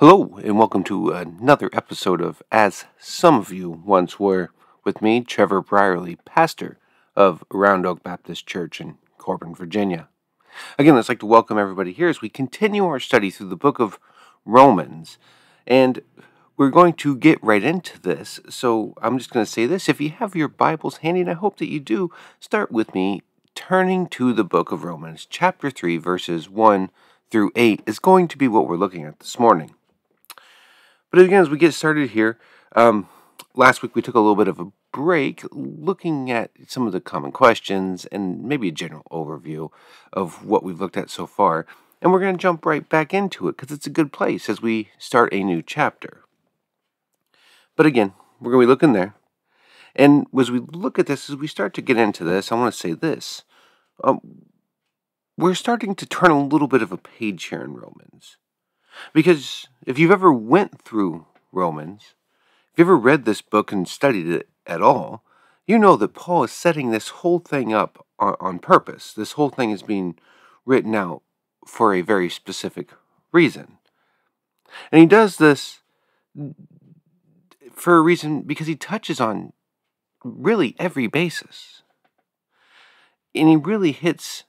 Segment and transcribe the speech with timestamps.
[0.00, 4.48] Hello, and welcome to another episode of As Some of You Once Were,
[4.82, 6.78] with me, Trevor Brierly, pastor
[7.14, 10.08] of Round Oak Baptist Church in Corbin, Virginia.
[10.78, 13.78] Again, I'd like to welcome everybody here as we continue our study through the book
[13.78, 13.98] of
[14.46, 15.18] Romans.
[15.66, 16.00] And
[16.56, 18.40] we're going to get right into this.
[18.48, 19.86] So I'm just going to say this.
[19.86, 23.20] If you have your Bibles handy, and I hope that you do, start with me
[23.54, 26.88] turning to the book of Romans, chapter 3, verses 1
[27.30, 29.74] through 8 is going to be what we're looking at this morning.
[31.10, 32.38] But again, as we get started here,
[32.76, 33.08] um,
[33.54, 37.00] last week we took a little bit of a break looking at some of the
[37.00, 39.70] common questions and maybe a general overview
[40.12, 41.66] of what we've looked at so far.
[42.00, 44.62] And we're going to jump right back into it because it's a good place as
[44.62, 46.22] we start a new chapter.
[47.76, 49.14] But again, we're going to be looking there.
[49.94, 52.72] And as we look at this, as we start to get into this, I want
[52.72, 53.42] to say this.
[54.02, 54.20] Um,
[55.36, 58.36] we're starting to turn a little bit of a page here in Romans.
[59.12, 62.14] Because if you've ever went through Romans,
[62.72, 65.24] if you've ever read this book and studied it at all,
[65.66, 69.12] you know that Paul is setting this whole thing up on, on purpose.
[69.12, 70.16] This whole thing is being
[70.64, 71.22] written out
[71.66, 72.90] for a very specific
[73.32, 73.78] reason.
[74.90, 75.80] And he does this
[77.72, 79.52] for a reason because he touches on
[80.24, 81.82] really every basis.
[83.34, 84.44] And he really hits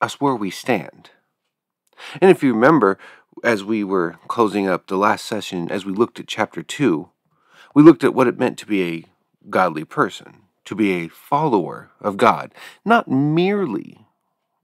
[0.00, 1.10] us where we stand.
[2.20, 2.98] And if you remember,
[3.44, 7.08] as we were closing up the last session, as we looked at chapter 2,
[7.74, 9.04] we looked at what it meant to be a
[9.50, 14.06] godly person, to be a follower of God, not merely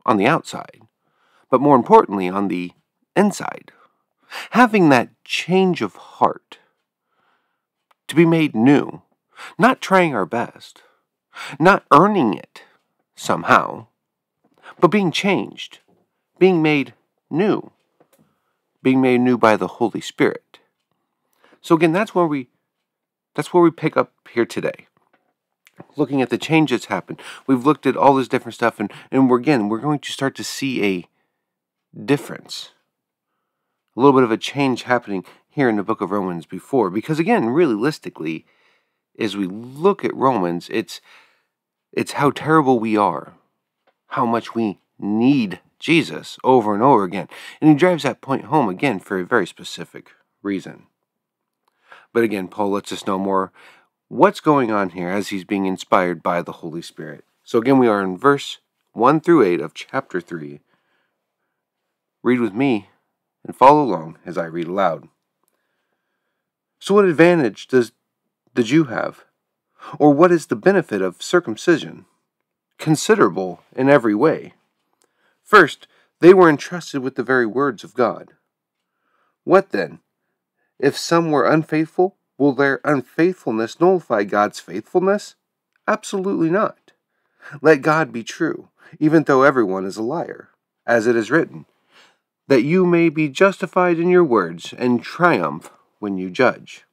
[0.07, 0.83] on the outside,
[1.51, 2.73] but more importantly on the
[3.17, 3.73] inside.
[4.51, 6.59] Having that change of heart,
[8.09, 9.03] to be made new,
[9.59, 10.83] not trying our best,
[11.59, 12.63] not earning it
[13.15, 13.87] somehow,
[14.81, 15.81] but being changed,
[16.39, 16.95] being made
[17.31, 17.71] new
[18.85, 20.61] being made new by the Holy Spirit.
[21.61, 22.51] So again, that's where we
[23.35, 24.87] that's where we pick up here today.
[25.97, 27.21] Looking at the change that's happened.
[27.49, 30.37] We've looked at all this different stuff and, and we're again we're going to start
[30.37, 32.71] to see a difference.
[33.97, 36.91] A little bit of a change happening here in the book of Romans before.
[36.91, 38.45] Because again, realistically,
[39.19, 41.01] as we look at Romans, it's
[41.93, 43.35] it's how terrible we are,
[44.09, 47.29] how much we need Jesus over and over again.
[47.61, 50.13] And he drives that point home again for a very specific
[50.43, 50.87] reason.
[52.15, 53.53] But again, Paul lets us know more
[54.09, 57.25] what's going on here as he's being inspired by the Holy Spirit.
[57.43, 58.61] So again, we are in verse
[58.95, 60.61] 1 through 8 of chapter 3.
[62.23, 62.89] Read with me
[63.45, 65.09] and follow along as I read aloud.
[66.79, 67.93] So, what advantage does
[68.55, 69.25] the Jew have?
[69.99, 72.07] Or what is the benefit of circumcision?
[72.79, 74.55] Considerable in every way.
[75.45, 75.87] First,
[76.21, 78.33] they were entrusted with the very words of God.
[79.45, 80.01] What then?
[80.79, 85.37] If some were unfaithful, will their unfaithfulness nullify God's faithfulness?
[85.87, 86.93] Absolutely not.
[87.61, 90.49] Let God be true, even though everyone is a liar,
[90.87, 91.67] as it is written,
[92.49, 96.85] that you may be justified in your words and triumph when you judge.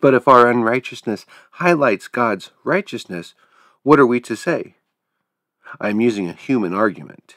[0.00, 3.34] But if our unrighteousness highlights God's righteousness,
[3.82, 4.76] what are we to say?
[5.78, 7.36] I am using a human argument.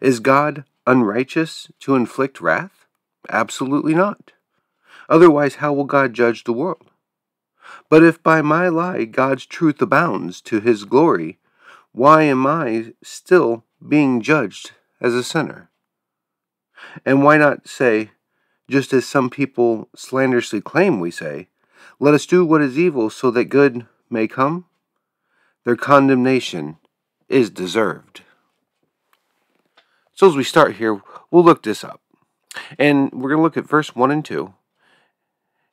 [0.00, 2.86] Is God unrighteous to inflict wrath?
[3.28, 4.32] Absolutely not.
[5.08, 6.90] Otherwise, how will God judge the world?
[7.88, 11.38] But if by my lie God's truth abounds to his glory,
[11.92, 15.70] why am I still being judged as a sinner?
[17.04, 18.10] And why not say,
[18.68, 21.48] just as some people slanderously claim we say,
[21.98, 24.66] let us do what is evil so that good may come?
[25.64, 26.78] Their condemnation
[27.28, 28.22] is deserved.
[30.20, 31.00] So as we start here,
[31.30, 32.02] we'll look this up.
[32.78, 34.52] And we're going to look at verse 1 and 2.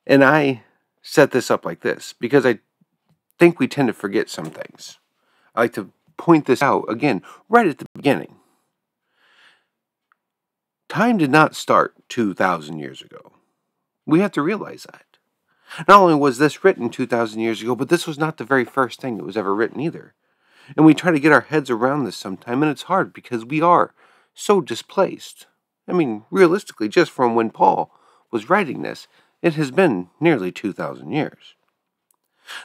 [0.06, 0.62] And I
[1.02, 2.60] set this up like this because I
[3.38, 4.96] think we tend to forget some things.
[5.54, 7.20] I like to point this out again
[7.50, 8.36] right at the beginning.
[10.88, 13.32] Time did not start 2,000 years ago.
[14.06, 15.18] We have to realize that.
[15.86, 18.98] Not only was this written 2,000 years ago, but this was not the very first
[18.98, 20.14] thing that was ever written either.
[20.74, 23.60] And we try to get our heads around this sometime, and it's hard because we
[23.60, 23.92] are
[24.38, 25.46] so displaced.
[25.88, 27.90] I mean, realistically, just from when Paul
[28.30, 29.08] was writing this,
[29.42, 31.54] it has been nearly 2,000 years.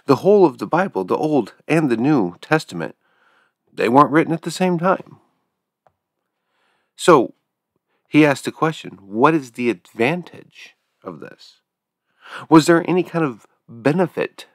[0.05, 2.95] The whole of the Bible, the Old and the New Testament,
[3.71, 5.17] they weren't written at the same time.
[6.95, 7.33] So,
[8.07, 11.61] he asked the question what is the advantage of this?
[12.49, 14.45] Was there any kind of benefit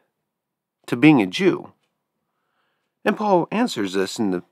[0.86, 1.72] to being a Jew?
[3.04, 4.44] And Paul answers this in the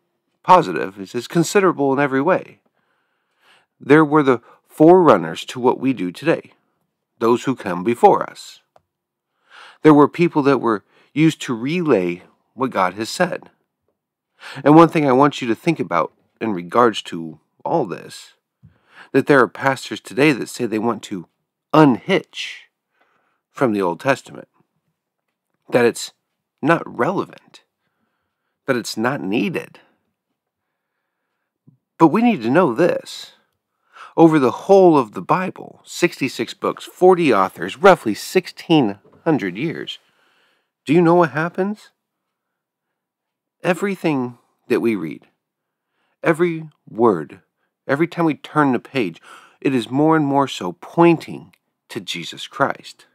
[0.47, 0.97] positive.
[1.11, 2.61] Says, considerable in every way.
[3.81, 6.53] There were the forerunners to what we do today,
[7.19, 8.61] those who come before us.
[9.83, 12.23] There were people that were used to relay
[12.55, 13.51] what God has said.
[14.65, 18.35] And one thing I want you to think about in regards to all this
[19.13, 21.27] that there are pastors today that say they want to
[21.73, 22.65] unhitch
[23.51, 24.49] from the Old Testament,
[25.71, 26.13] that it's
[26.61, 27.63] not relevant,
[28.67, 29.81] that it's not needed.
[31.99, 33.33] But we need to know this.
[34.17, 39.99] Over the whole of the Bible, 66 books, 40 authors, roughly 1600 years,
[40.85, 41.91] do you know what happens?
[43.63, 44.39] Everything
[44.69, 45.27] that we read,
[46.23, 47.41] every word,
[47.87, 49.21] every time we turn the page,
[49.61, 51.55] it is more and more so pointing
[51.89, 53.07] to Jesus Christ.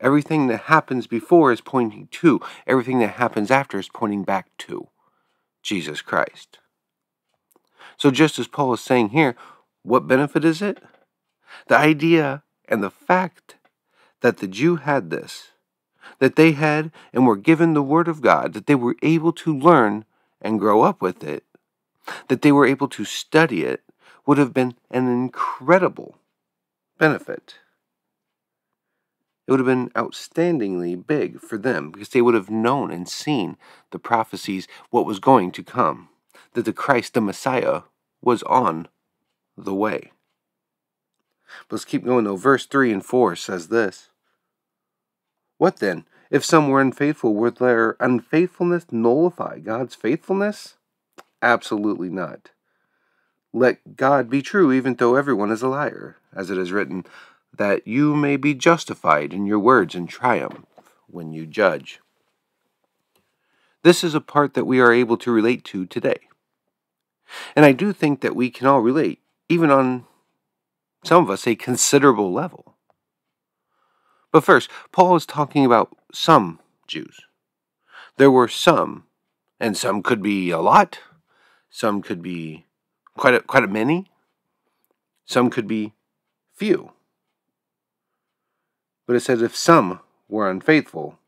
[0.00, 4.88] Everything that happens before is pointing to, everything that happens after is pointing back to
[5.64, 6.58] Jesus Christ.
[7.96, 9.34] So, just as Paul is saying here,
[9.82, 10.78] what benefit is it?
[11.68, 13.56] The idea and the fact
[14.20, 15.52] that the Jew had this,
[16.18, 19.56] that they had and were given the Word of God, that they were able to
[19.56, 20.04] learn
[20.40, 21.44] and grow up with it,
[22.28, 23.82] that they were able to study it,
[24.26, 26.16] would have been an incredible
[26.98, 27.56] benefit.
[29.46, 33.56] It would have been outstandingly big for them because they would have known and seen
[33.90, 36.08] the prophecies, what was going to come,
[36.54, 37.82] that the Christ, the Messiah,
[38.22, 38.88] was on
[39.56, 40.12] the way.
[41.68, 42.36] But let's keep going though.
[42.36, 44.08] Verse 3 and 4 says this
[45.58, 46.06] What then?
[46.30, 50.76] If some were unfaithful, would their unfaithfulness nullify God's faithfulness?
[51.42, 52.50] Absolutely not.
[53.52, 57.04] Let God be true, even though everyone is a liar, as it is written,
[57.58, 60.64] that you may be justified in your words and triumph
[61.06, 62.00] when you judge.
[63.82, 66.20] This is a part that we are able to relate to today.
[67.54, 70.04] And I do think that we can all relate, even on
[71.04, 72.76] some of us, a considerable level.
[74.32, 77.20] But first, Paul is talking about some Jews.
[78.16, 79.04] There were some,
[79.60, 80.98] and some could be a lot,
[81.70, 82.66] some could be
[83.16, 84.10] quite a, quite a many,
[85.24, 85.92] some could be
[86.54, 86.92] few.
[89.06, 91.18] But it says if some were unfaithful,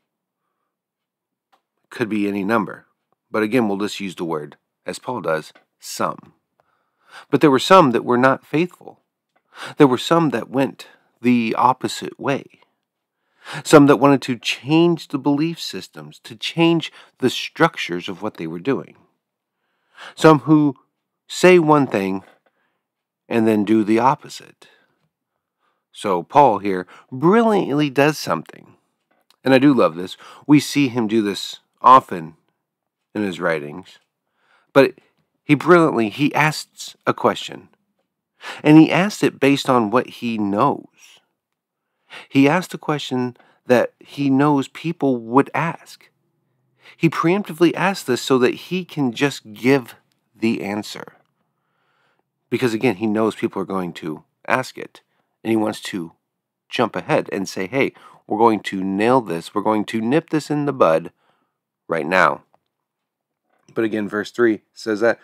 [1.90, 2.86] could be any number.
[3.30, 6.34] But again, we'll just use the word, as Paul does, some.
[7.30, 9.00] But there were some that were not faithful.
[9.76, 10.88] There were some that went
[11.20, 12.60] the opposite way.
[13.64, 18.46] Some that wanted to change the belief systems, to change the structures of what they
[18.46, 18.96] were doing.
[20.14, 20.76] Some who
[21.28, 22.22] say one thing
[23.28, 24.68] and then do the opposite.
[25.96, 28.74] So Paul here brilliantly does something.
[29.42, 30.18] And I do love this.
[30.46, 32.34] We see him do this often
[33.14, 33.98] in his writings.
[34.74, 34.98] But
[35.42, 37.70] he brilliantly he asks a question.
[38.62, 40.84] And he asks it based on what he knows.
[42.28, 43.34] He asked a question
[43.64, 46.10] that he knows people would ask.
[46.98, 49.94] He preemptively asks this so that he can just give
[50.38, 51.14] the answer.
[52.50, 55.00] Because again, he knows people are going to ask it
[55.46, 56.10] and he wants to
[56.68, 57.92] jump ahead and say, hey,
[58.26, 59.54] we're going to nail this.
[59.54, 61.12] We're going to nip this in the bud
[61.86, 62.42] right now.
[63.72, 65.20] But again, verse 3 says that,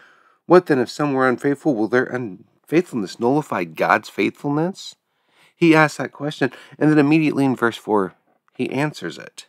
[0.47, 1.75] What then if some were unfaithful?
[1.75, 4.95] Will their unfaithfulness nullify God's faithfulness?
[5.57, 8.15] He asks that question, and then immediately in verse 4,
[8.55, 9.49] he answers it.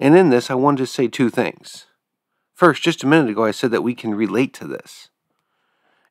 [0.00, 1.86] And in this, I wanted to say two things.
[2.54, 5.10] First, just a minute ago, I said that we can relate to this.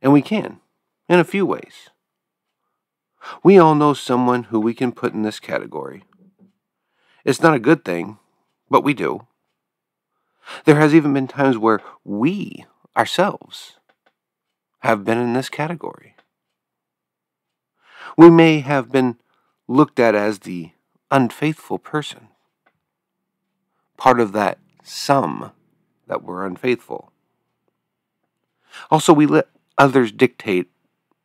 [0.01, 0.61] And we can,
[1.09, 1.89] in a few ways.
[3.43, 6.03] We all know someone who we can put in this category.
[7.23, 8.19] It's not a good thing,
[8.69, 9.25] but we do.
[10.65, 12.65] There has even been times where we
[12.95, 13.77] ourselves
[14.79, 16.15] have been in this category.
[18.17, 19.17] We may have been
[19.67, 20.71] looked at as the
[21.09, 22.27] unfaithful person,
[23.97, 25.51] part of that some
[26.07, 27.11] that were unfaithful.
[28.91, 30.69] Also, we let others dictate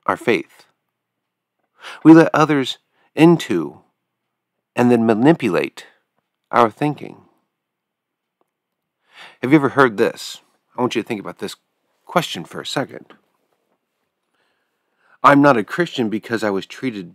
[0.07, 0.66] our faith.
[2.04, 2.78] We let others
[3.14, 3.80] into
[4.76, 5.87] and then manipulate
[6.50, 7.22] our thinking.
[9.42, 10.40] Have you ever heard this?
[10.76, 11.56] I want you to think about this
[12.04, 13.14] question for a second.
[15.22, 17.14] I'm not a Christian because I was treated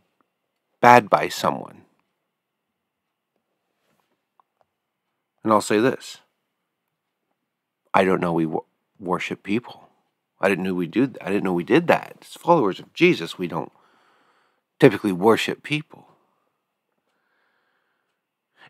[0.79, 1.81] bad by someone.
[5.43, 6.19] And I'll say this
[7.93, 8.48] I don't know we
[9.00, 9.89] worship people.
[10.39, 11.17] I didn't know we did.
[11.22, 12.17] I didn't know we did that.
[12.22, 13.72] As followers of Jesus, we don't
[14.79, 16.08] typically worship people.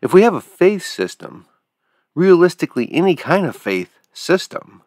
[0.02, 1.46] If we have a faith system,
[2.14, 4.82] realistically any kind of faith system,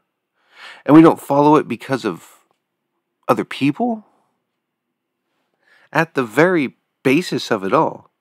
[0.85, 2.39] and we don't follow it because of
[3.29, 4.05] other people?
[5.93, 8.11] At the very basis of it all,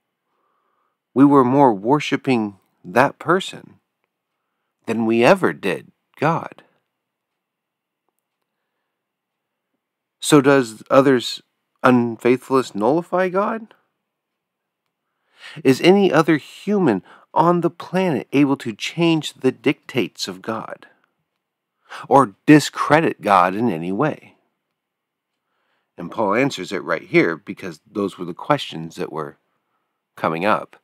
[1.15, 3.81] we were more worshiping that person
[4.87, 5.91] than we ever did
[6.21, 6.63] God.
[10.21, 11.43] So, does others'
[11.83, 13.75] unfaithfulness nullify God?
[15.65, 20.87] Is any other human on the planet able to change the dictates of God
[22.09, 24.35] or discredit God in any way?
[25.97, 29.37] And Paul answers it right here because those were the questions that were
[30.17, 30.77] coming up.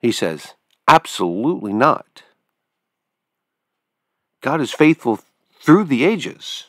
[0.00, 0.54] He says,
[0.88, 2.24] Absolutely not.
[4.40, 5.20] God is faithful
[5.60, 6.64] through the ages.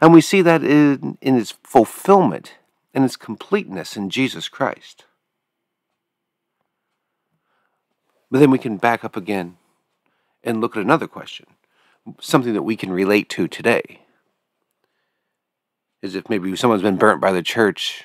[0.00, 2.54] And we see that in, in its fulfillment
[2.94, 5.04] and its completeness in Jesus Christ.
[8.30, 9.56] But then we can back up again
[10.42, 11.46] and look at another question,
[12.20, 14.02] something that we can relate to today.
[16.02, 18.04] Is if maybe someone's been burnt by the church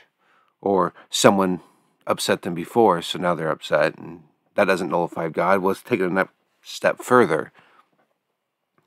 [0.61, 1.59] or someone
[2.07, 4.23] upset them before, so now they're upset, and
[4.55, 5.59] that doesn't nullify God.
[5.59, 6.29] Well, let's take it a
[6.61, 7.51] step further.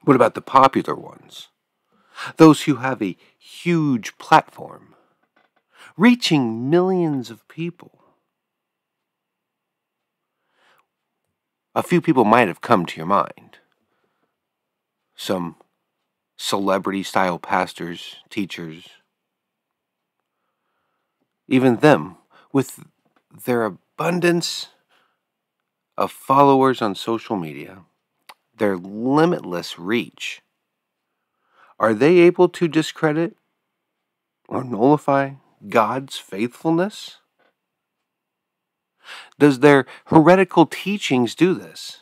[0.03, 1.49] What about the popular ones?
[2.37, 4.95] Those who have a huge platform,
[5.97, 7.93] reaching millions of people.
[11.75, 13.59] A few people might have come to your mind.
[15.15, 15.57] Some
[16.37, 18.89] celebrity style pastors, teachers.
[21.49, 22.17] Even them,
[22.53, 22.85] with
[23.45, 24.69] their abundance
[25.97, 27.85] of followers on social media,
[28.57, 30.43] their limitless reach,
[31.79, 33.37] are they able to discredit
[34.49, 35.33] or nullify
[35.69, 37.19] God's faithfulness?
[39.39, 42.01] Does their heretical teachings do this?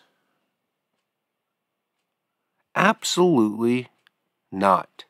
[2.75, 3.89] Absolutely
[4.51, 5.05] not.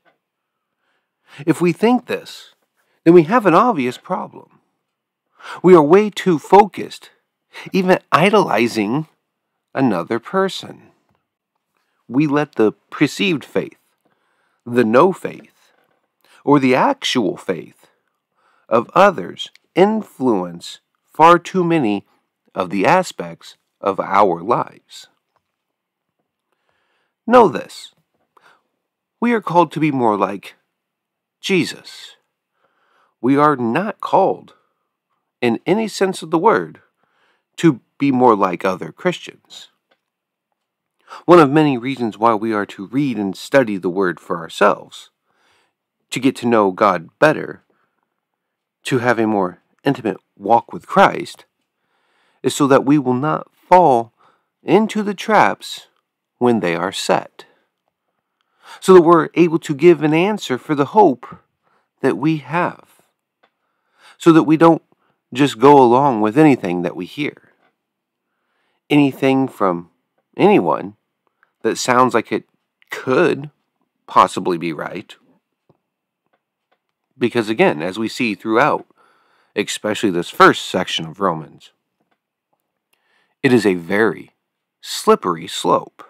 [1.46, 2.54] If we think this,
[3.04, 4.60] then we have an obvious problem.
[5.62, 7.10] We are way too focused,
[7.72, 9.08] even idolizing
[9.74, 10.90] another person.
[12.08, 13.76] We let the perceived faith,
[14.64, 15.72] the no faith,
[16.44, 17.86] or the actual faith
[18.68, 22.06] of others influence far too many
[22.54, 25.08] of the aspects of our lives.
[27.26, 27.94] Know this
[29.20, 30.54] we are called to be more like
[31.40, 32.16] Jesus.
[33.22, 34.52] We are not called,
[35.40, 36.82] in any sense of the word,
[37.56, 39.68] to be more like other Christians.
[41.24, 45.10] One of many reasons why we are to read and study the Word for ourselves,
[46.10, 47.62] to get to know God better,
[48.84, 51.44] to have a more intimate walk with Christ
[52.42, 54.12] is so that we will not fall
[54.62, 55.86] into the traps
[56.38, 57.46] when they are set.
[58.80, 61.26] So that we're able to give an answer for the hope
[62.00, 63.00] that we have.
[64.18, 64.82] So that we don't
[65.32, 67.52] just go along with anything that we hear.
[68.90, 69.90] Anything from
[70.36, 70.96] anyone
[71.64, 72.44] that sounds like it
[72.90, 73.50] could
[74.06, 75.16] possibly be right.
[77.18, 78.86] Because again, as we see throughout
[79.56, 81.70] especially this first section of Romans.
[83.42, 84.32] It is a very
[84.80, 86.02] slippery slope.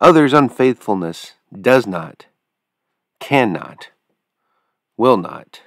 [0.00, 2.26] Others' unfaithfulness does not,
[3.20, 3.90] cannot,
[4.96, 5.62] will not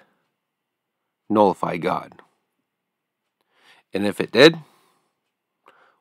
[1.29, 2.21] nullify God.
[3.93, 4.59] And if it did,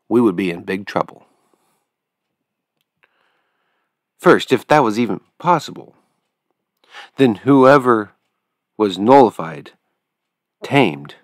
[0.08, 1.26] we would be in big trouble.
[4.18, 5.94] First, if that was even possible,
[7.16, 8.12] then whoever
[8.76, 9.72] was nullified,
[10.62, 11.14] tamed,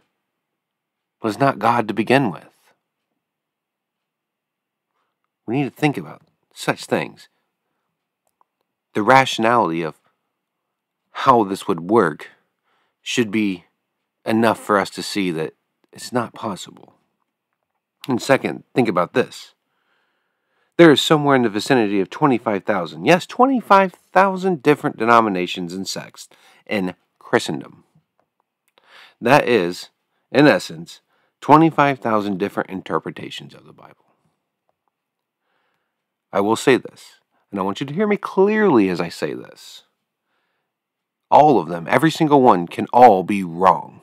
[1.22, 2.48] was not God to begin with.
[5.46, 6.22] We need to think about
[6.52, 7.28] such things.
[8.94, 10.00] The rationality of
[11.10, 12.30] how this would work
[13.02, 13.64] should be
[14.24, 15.54] enough for us to see that
[15.92, 16.93] it's not possible.
[18.08, 19.54] And second, think about this.
[20.76, 26.28] There is somewhere in the vicinity of 25,000, yes, 25,000 different denominations and sects
[26.66, 27.84] in Christendom.
[29.20, 29.90] That is,
[30.32, 31.00] in essence,
[31.40, 34.04] 25,000 different interpretations of the Bible.
[36.32, 37.20] I will say this,
[37.50, 39.84] and I want you to hear me clearly as I say this.
[41.30, 44.00] All of them, every single one, can all be wrong.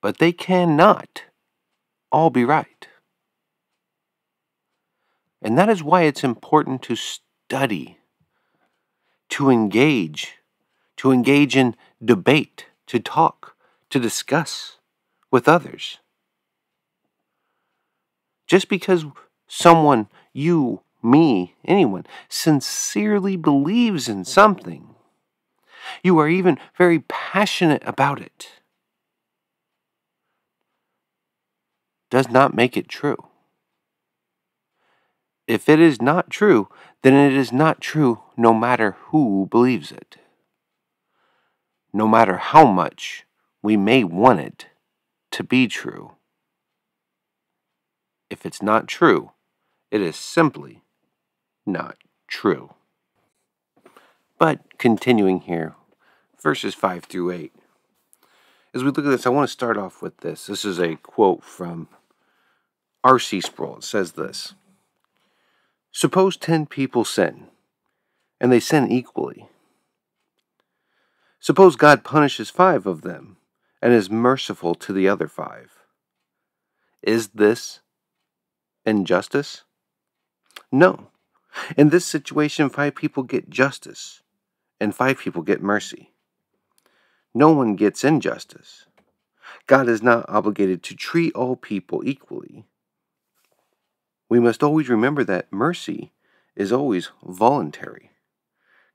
[0.00, 1.22] But they cannot
[2.10, 2.88] all be right.
[5.42, 7.98] And that is why it's important to study,
[9.30, 10.38] to engage,
[10.96, 13.56] to engage in debate, to talk,
[13.90, 14.78] to discuss
[15.30, 15.98] with others.
[18.46, 19.04] Just because
[19.48, 24.94] someone you me, anyone, sincerely believes in something,
[26.02, 28.55] you are even very passionate about it,
[32.10, 33.26] does not make it true.
[35.46, 36.68] If it is not true,
[37.02, 40.16] then it is not true no matter who believes it.
[41.92, 43.24] No matter how much
[43.62, 44.66] we may want it
[45.32, 46.12] to be true.
[48.28, 49.32] If it's not true,
[49.90, 50.82] it is simply
[51.64, 51.96] not
[52.26, 52.74] true.
[54.38, 55.74] But continuing here,
[56.42, 57.52] verses 5 through 8.
[58.74, 60.46] As we look at this, I want to start off with this.
[60.46, 61.88] This is a quote from
[63.06, 63.40] R.C.
[63.40, 63.80] Sproul.
[63.82, 64.54] Says this
[65.92, 67.46] Suppose 10 people sin,
[68.40, 69.48] and they sin equally.
[71.38, 73.36] Suppose God punishes five of them
[73.80, 75.84] and is merciful to the other five.
[77.00, 77.78] Is this
[78.84, 79.62] injustice?
[80.72, 81.06] No.
[81.76, 84.22] In this situation, five people get justice
[84.80, 86.10] and five people get mercy.
[87.32, 88.86] No one gets injustice.
[89.68, 92.64] God is not obligated to treat all people equally.
[94.28, 96.12] We must always remember that mercy
[96.54, 98.10] is always voluntary.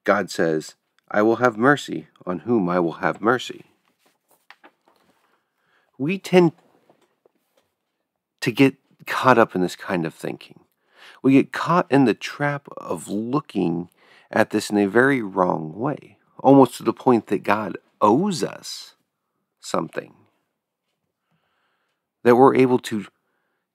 [0.03, 0.75] God says,
[1.09, 3.65] I will have mercy on whom I will have mercy.
[5.97, 6.53] We tend
[8.41, 10.61] to get caught up in this kind of thinking.
[11.21, 13.89] We get caught in the trap of looking
[14.31, 18.95] at this in a very wrong way, almost to the point that God owes us
[19.59, 20.13] something.
[22.23, 23.05] That we're able to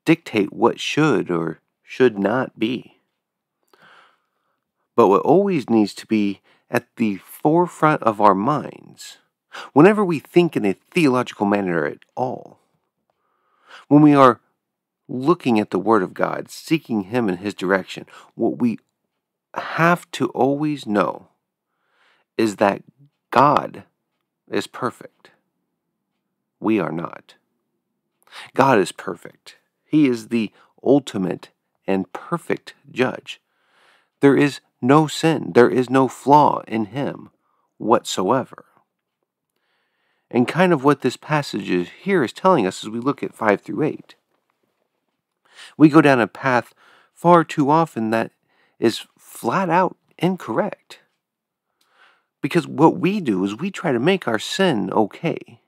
[0.07, 3.01] dictate what should or should not be.
[4.95, 9.19] But what always needs to be at the forefront of our minds,
[9.75, 12.59] whenever we think in a theological manner at all,
[13.89, 14.41] when we are
[15.09, 18.79] looking at the Word of God, seeking Him in His direction, what we
[19.55, 21.29] have to always know
[22.39, 22.83] is that
[23.31, 23.85] God
[24.51, 25.31] is perfect.
[26.59, 27.35] We are not.
[28.55, 29.57] God is perfect.
[29.87, 31.51] He is the ultimate
[31.87, 33.41] and perfect judge.
[34.21, 37.31] There is no sin, there is no flaw in Him
[37.79, 38.65] whatsoever.
[40.31, 43.35] And kind of what this passage is here is telling us as we look at
[43.35, 44.17] 5 through 8
[45.77, 46.75] we go down a path
[47.13, 48.33] far too often that
[48.79, 51.01] is flat out incorrect.
[52.43, 55.61] Because what we do is we try to make our sin okay.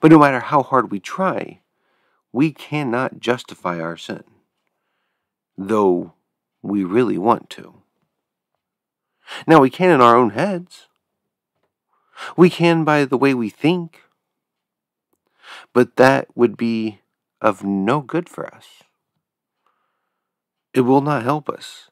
[0.00, 1.60] But no matter how hard we try,
[2.32, 4.24] we cannot justify our sin,
[5.56, 6.12] though
[6.62, 7.82] we really want to.
[9.46, 10.88] Now, we can in our own heads.
[12.36, 14.02] We can by the way we think.
[15.72, 17.00] But that would be
[17.40, 18.82] of no good for us
[20.72, 21.90] it will not help us.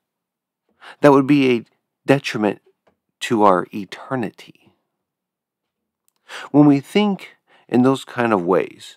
[1.01, 1.65] That would be a
[2.07, 2.61] detriment
[3.21, 4.75] to our eternity.
[6.51, 7.37] When we think
[7.69, 8.97] in those kind of ways,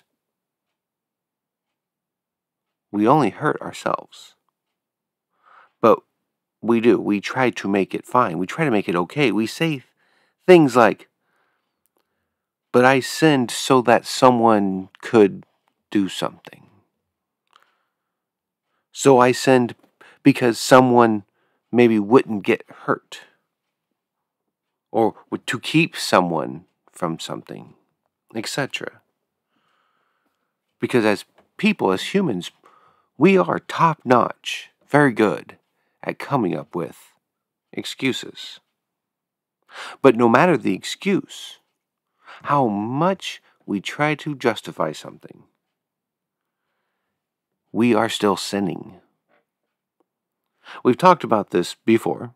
[2.91, 4.35] we only hurt ourselves.
[5.79, 5.99] But
[6.61, 6.99] we do.
[6.99, 8.37] We try to make it fine.
[8.37, 9.31] We try to make it okay.
[9.31, 9.83] We say
[10.45, 11.07] things like,
[12.71, 15.45] but I sinned so that someone could
[15.89, 16.67] do something.
[18.91, 19.75] So I send
[20.23, 21.23] because someone
[21.71, 23.21] maybe wouldn't get hurt
[24.91, 27.73] or to keep someone from something,
[28.35, 29.01] etc.
[30.79, 31.25] Because as
[31.57, 32.51] people, as humans,
[33.21, 35.55] we are top notch, very good
[36.01, 36.97] at coming up with
[37.71, 38.59] excuses.
[40.01, 41.59] But no matter the excuse,
[42.45, 45.43] how much we try to justify something,
[47.71, 48.95] we are still sinning.
[50.83, 52.33] We've talked about this before,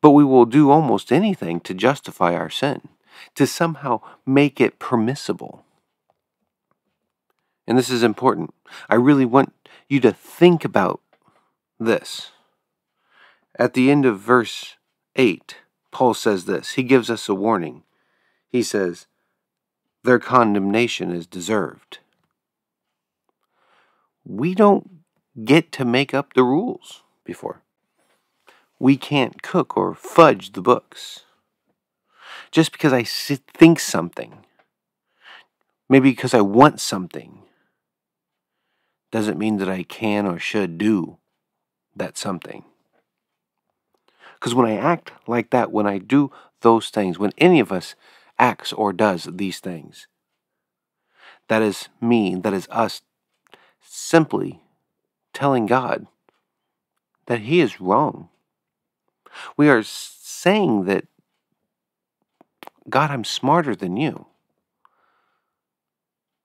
[0.00, 2.90] but we will do almost anything to justify our sin,
[3.34, 5.64] to somehow make it permissible.
[7.72, 8.52] And this is important.
[8.90, 9.54] I really want
[9.88, 11.00] you to think about
[11.80, 12.32] this.
[13.58, 14.76] At the end of verse
[15.16, 15.56] 8,
[15.90, 16.72] Paul says this.
[16.72, 17.84] He gives us a warning.
[18.50, 19.06] He says,
[20.04, 22.00] Their condemnation is deserved
[24.24, 24.88] we don't
[25.44, 27.62] get to make up the rules before.
[28.78, 31.24] We can't cook or fudge the books.
[32.50, 34.44] Just because I think something,
[35.88, 37.41] maybe because I want something,
[39.12, 41.18] doesn't mean that I can or should do
[41.94, 42.64] that something.
[44.34, 47.94] Because when I act like that, when I do those things, when any of us
[48.38, 50.08] acts or does these things,
[51.46, 53.02] that is me, that is us
[53.80, 54.60] simply
[55.32, 56.06] telling God,
[57.26, 58.30] that he is wrong.
[59.56, 61.06] We are saying that,
[62.88, 64.26] God, I'm smarter than you.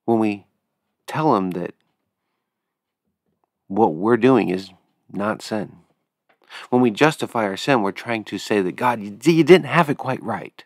[0.06, 0.46] When we
[1.08, 1.74] tell him that
[3.68, 4.72] what we're doing is
[5.12, 5.78] not sin.
[6.70, 9.90] When we justify our sin, we're trying to say that, God, you, you didn't have
[9.90, 10.64] it quite right.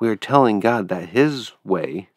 [0.00, 2.10] We are telling God that His way,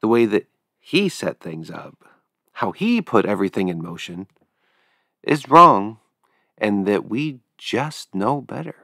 [0.00, 0.46] the way that
[0.80, 2.04] He set things up,
[2.52, 4.26] how He put everything in motion,
[5.22, 5.98] is wrong
[6.56, 8.76] and that we just know better.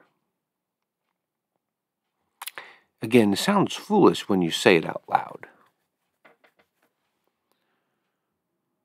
[3.00, 5.46] Again, it sounds foolish when you say it out loud.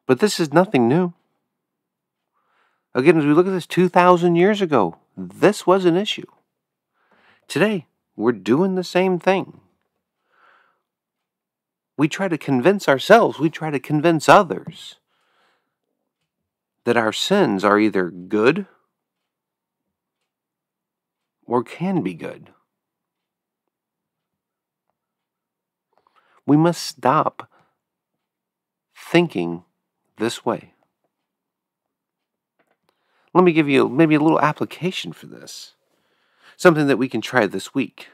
[0.09, 1.13] But this is nothing new.
[2.95, 6.25] Again, as we look at this 2,000 years ago, this was an issue.
[7.47, 9.59] Today, we're doing the same thing.
[11.95, 14.95] We try to convince ourselves, we try to convince others
[16.85, 18.65] that our sins are either good
[21.45, 22.49] or can be good.
[26.47, 27.47] We must stop
[28.95, 29.65] thinking
[30.19, 30.73] this way.
[33.33, 35.73] Let me give you maybe a little application for this.
[36.57, 38.09] Something that we can try this week.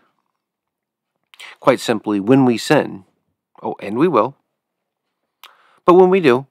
[1.59, 3.05] Quite simply, when we sin,
[3.61, 4.37] oh, and we will,
[5.83, 6.47] but when we do,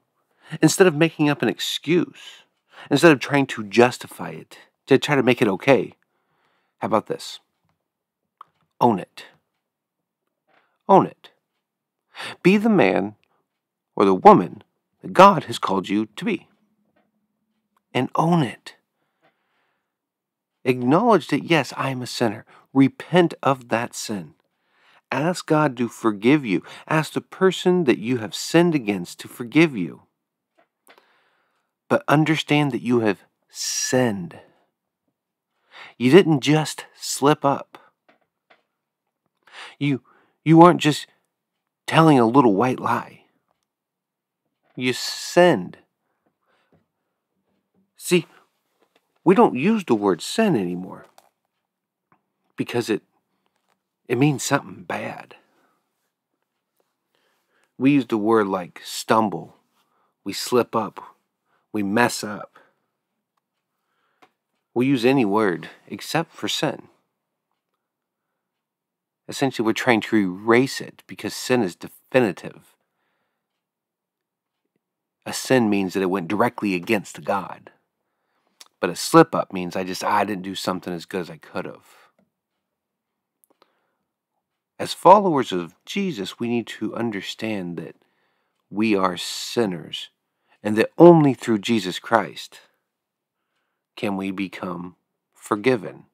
[0.61, 2.45] Instead of making up an excuse,
[2.91, 5.95] instead of trying to justify it, to try to make it okay,
[6.79, 7.41] how about this?
[8.81, 9.25] Own it.
[10.89, 11.31] Own it.
[12.43, 13.15] Be the man
[13.97, 14.63] or the woman
[15.05, 16.49] that God has called you to be.
[17.93, 18.75] And own it.
[20.65, 22.45] Acknowledge that, yes, I am a sinner.
[22.73, 24.35] Repent of that sin.
[25.13, 26.65] Ask God to forgive you.
[26.89, 30.03] Ask the person that you have sinned against to forgive you
[31.89, 34.39] but understand that you have sinned.
[35.99, 37.79] You didn't just slip up.
[39.79, 40.03] You,
[40.45, 41.07] you aren't just
[41.87, 43.24] telling a little white lie.
[44.77, 45.79] You send.
[47.97, 48.27] See,
[49.25, 51.07] we don't use the word sin anymore
[52.57, 53.03] because it
[54.09, 55.37] it means something bad.
[57.79, 59.57] We use the word like stumble.
[60.25, 61.01] We slip up
[61.75, 62.57] we mess up.
[64.75, 66.85] We use any word except for sin.
[69.27, 72.74] Essentially, we're trying to erase it because sin is definitive.
[75.27, 77.71] A sin means that it went directly against God.
[78.81, 81.31] But a slip up means I just, ah, I didn't do something as good as
[81.31, 81.87] I could have.
[84.79, 87.97] As followers of Jesus, we need to understand that
[88.71, 90.11] we are sinners
[90.63, 92.61] and that only through Jesus Christ
[93.97, 94.97] can we become
[95.33, 96.05] forgiven.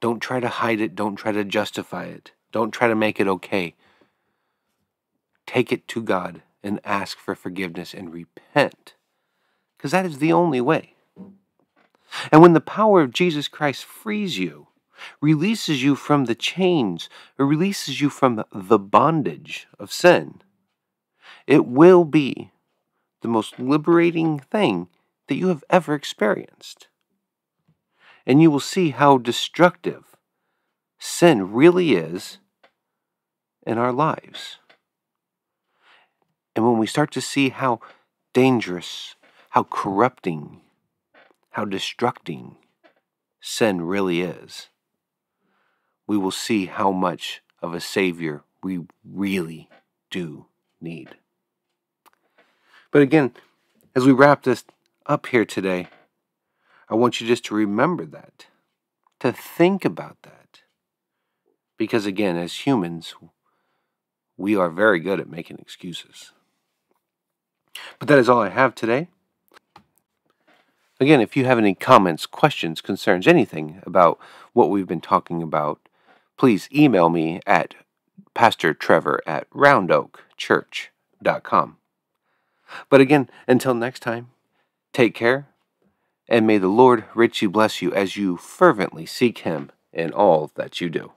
[0.00, 0.94] Don't try to hide it.
[0.94, 2.32] Don't try to justify it.
[2.52, 3.74] Don't try to make it okay.
[5.48, 8.96] Take it to God and ask for forgiveness and repent,
[9.76, 10.92] because that is the only way.
[12.30, 14.66] And when the power of Jesus Christ frees you,
[15.22, 17.08] releases you from the chains,
[17.38, 20.42] or releases you from the bondage of sin,
[21.46, 22.50] it will be
[23.22, 24.88] the most liberating thing
[25.28, 26.88] that you have ever experienced.
[28.26, 30.14] And you will see how destructive
[30.98, 32.36] sin really is
[33.66, 34.58] in our lives.
[36.58, 37.78] And when we start to see how
[38.32, 39.14] dangerous,
[39.50, 40.60] how corrupting,
[41.50, 42.56] how destructing
[43.40, 44.66] sin really is,
[46.08, 49.68] we will see how much of a Savior we really
[50.10, 50.46] do
[50.80, 51.10] need.
[52.90, 53.34] But again,
[53.94, 54.64] as we wrap this
[55.06, 55.86] up here today,
[56.88, 58.46] I want you just to remember that,
[59.20, 60.62] to think about that.
[61.76, 63.14] Because again, as humans,
[64.36, 66.32] we are very good at making excuses.
[67.98, 69.08] But that is all I have today.
[71.00, 74.18] Again, if you have any comments, questions, concerns, anything about
[74.52, 75.80] what we've been talking about,
[76.36, 77.74] please email me at
[78.34, 81.76] pastortrevor at roundoakchurch.com.
[82.90, 84.30] But again, until next time,
[84.92, 85.46] take care,
[86.28, 90.80] and may the Lord richly bless you as you fervently seek Him in all that
[90.80, 91.12] you do.